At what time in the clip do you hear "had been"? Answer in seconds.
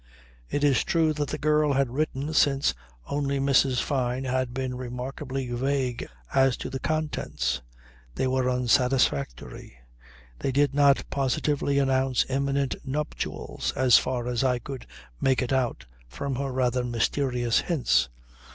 4.23-4.73